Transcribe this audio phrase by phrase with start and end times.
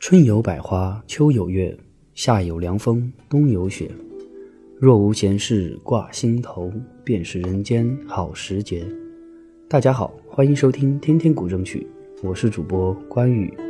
[0.00, 1.76] 春有百花，秋有月，
[2.14, 3.90] 夏有凉风，冬有雪。
[4.78, 6.72] 若无闲事挂心头，
[7.04, 8.82] 便是人间好时节。
[9.68, 11.86] 大家好，欢迎收听《天天古筝曲》，
[12.26, 13.46] 我是主播关羽。《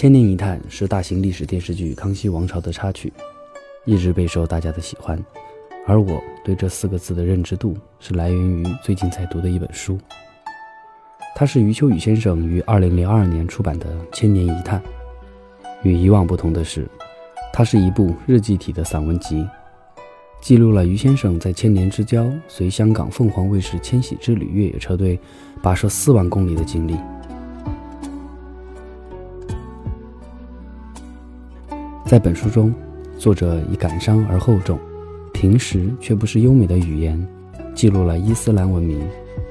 [0.00, 3.12] 千年一叹》是大型历史电视剧《康熙王朝》的插曲，
[3.84, 5.22] 一直备受大家的喜欢。
[5.86, 9.98] 而我对这四个字的认知度是来源于最近在读的一本书，
[11.36, 14.80] 它是余秋雨先生于2002年出版的《千年一叹》。
[15.82, 16.88] 与以往不同的是，
[17.52, 19.46] 它是一部日记体的散文集，
[20.40, 25.20] 记录了余先生在千年之交随香港凤凰卫视千禧之旅越野车队
[25.62, 26.96] 跋涉四万公里的经历。
[32.10, 32.74] 在本书中，
[33.20, 34.76] 作者以感伤而厚重、
[35.32, 37.24] 平实却不失优美的语言，
[37.72, 39.00] 记录了伊斯兰文明、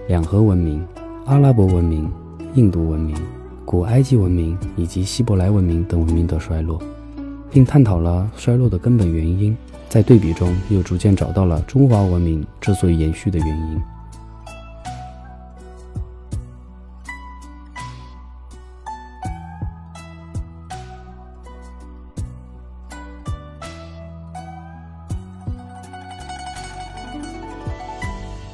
[0.09, 0.85] 两河文明、
[1.25, 2.11] 阿拉伯文明、
[2.55, 3.15] 印度文明、
[3.63, 6.77] 古埃及文明以及希伯来文明等文明的衰落，
[7.49, 9.55] 并探讨了衰落的根本原因。
[9.87, 13.81] 在对比中，又逐渐找到了中华文明之所以延续的原因。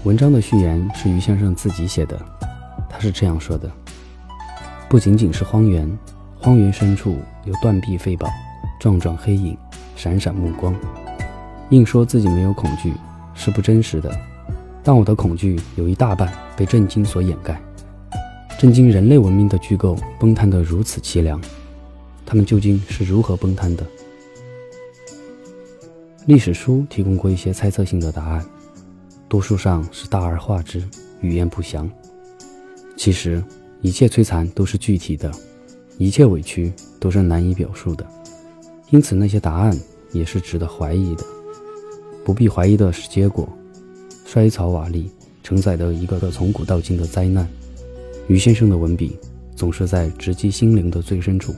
[0.06, 2.16] 文章的序言是余先生自己写的，
[2.88, 3.68] 他是这样说的
[4.88, 5.92] ：“不仅仅是荒原，
[6.40, 8.30] 荒原深处有断壁废堡、
[8.80, 9.58] 幢幢黑影、
[9.96, 10.76] 闪闪目光。
[11.72, 12.94] 硬说自己没有恐惧
[13.34, 14.16] 是不真实的，
[14.84, 17.60] 但我的恐惧有一大半被震惊所掩盖。
[18.60, 21.42] 震惊人类文明的巨构崩塌得如此凄凉，
[22.28, 23.84] 他们究竟是如何崩塌的？
[26.28, 28.46] 历史书提供过一些猜测性的答案。”
[29.36, 30.82] 多数上是大而化之，
[31.20, 31.92] 语言不详。
[32.96, 33.44] 其实，
[33.82, 35.30] 一切摧残都是具体的，
[35.98, 38.08] 一切委屈都是难以表述的。
[38.92, 39.78] 因此，那些答案
[40.14, 41.26] 也是值得怀疑的。
[42.24, 43.46] 不必怀疑的是结果：
[44.26, 45.04] 衰草瓦砾，
[45.44, 47.46] 承载的一个个从古到今的灾难。
[48.30, 49.20] 余先生的文笔
[49.54, 51.54] 总是在直击心灵的最深处。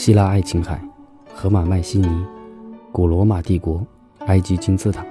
[0.00, 0.82] 希腊爱琴海、
[1.34, 2.08] 荷马麦西尼、
[2.90, 3.86] 古罗马帝国、
[4.20, 5.04] 埃及金字塔，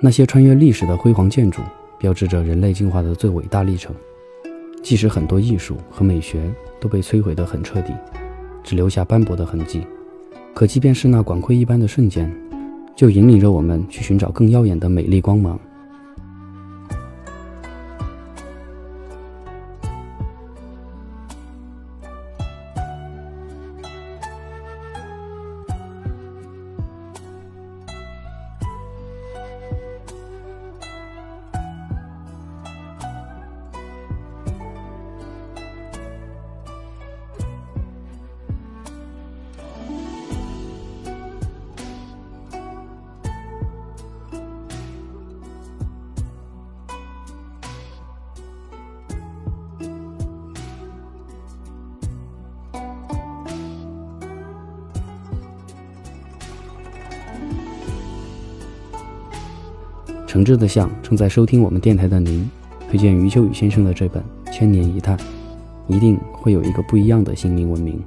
[0.00, 1.62] 那些穿越历史的辉煌建筑，
[1.96, 3.94] 标志着人类进化的最伟大历程。
[4.82, 7.94] 即使很多艺术和美学都被摧毁得很彻底，
[8.64, 9.86] 只留下斑驳的痕迹，
[10.52, 12.28] 可即便是那管窥一般的瞬间，
[12.96, 15.56] 就引领着我们去寻找更耀眼的美丽光芒。
[60.32, 62.50] 诚挚的向正在收听我们电台的您
[62.90, 65.14] 推荐余秋雨先生的这本《千年一叹》，
[65.88, 68.02] 一定会有一个不一样的心灵文明。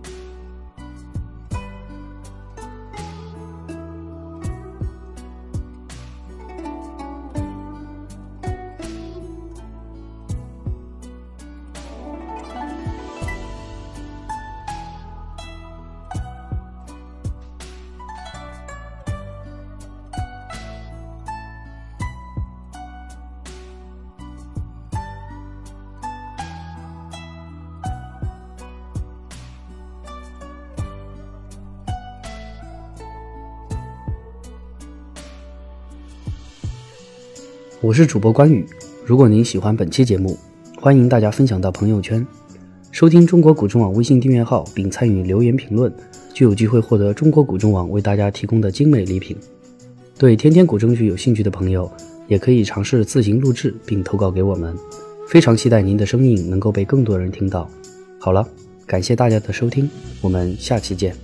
[37.86, 38.66] 我是主播关羽。
[39.06, 40.36] 如果您喜欢本期节目，
[40.82, 42.26] 欢迎大家分享到朋友圈，
[42.90, 45.94] 收听中国古筝网微信订阅号并参与留言评论，
[46.34, 49.38] 就有机会获得中国古筝网为大家提供的精美礼品。
[50.18, 51.88] 对天天古筝剧有兴趣的朋友，
[52.28, 54.76] 也可以尝试自行录制并投稿给我们。
[55.28, 57.70] 非常期待您的声音能够被更多人听到。
[58.20, 58.44] 好了，
[58.88, 59.88] 感谢大家的收听，
[60.22, 61.16] 我们下期见。